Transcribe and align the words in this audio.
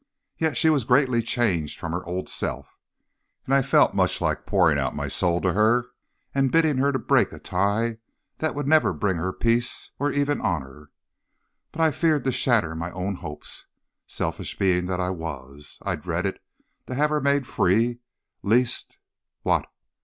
Yet 0.39 0.57
she 0.57 0.71
was 0.71 0.83
greatly 0.83 1.21
changed 1.21 1.77
from 1.77 1.91
her 1.91 2.03
old 2.07 2.27
self, 2.27 2.79
and 3.45 3.53
I 3.53 3.61
felt 3.61 3.93
much 3.93 4.19
like 4.19 4.47
pouring 4.47 4.79
out 4.79 4.95
my 4.95 5.07
soul 5.07 5.39
to 5.41 5.53
her 5.53 5.91
and 6.33 6.51
bidding 6.51 6.77
her 6.79 6.91
to 6.91 6.97
break 6.97 7.31
a 7.31 7.37
tie 7.37 7.99
that 8.39 8.55
would 8.55 8.67
never 8.67 8.93
bring 8.93 9.17
her 9.17 9.31
peace, 9.31 9.91
or 9.99 10.11
even 10.11 10.41
honor. 10.41 10.89
But 11.71 11.81
I 11.81 11.91
feared 11.91 12.23
to 12.23 12.31
shatter 12.31 12.73
my 12.73 12.89
own 12.93 13.13
hopes. 13.13 13.67
Selfish 14.07 14.57
being 14.57 14.87
that 14.87 14.99
I 14.99 15.11
was, 15.11 15.77
I 15.83 15.97
dreaded 15.97 16.39
to 16.87 16.95
have 16.95 17.11
her 17.11 17.21
made 17.21 17.45
free, 17.45 17.99
lest 18.41 18.97
What? 19.43 19.67